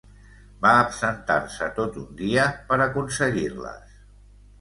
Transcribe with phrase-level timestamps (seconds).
[0.61, 4.01] Va absentar-se tot un dia per aconseguir-les.